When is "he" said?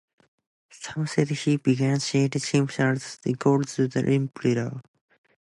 1.29-1.57